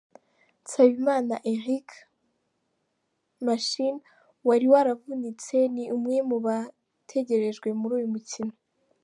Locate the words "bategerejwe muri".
6.45-7.93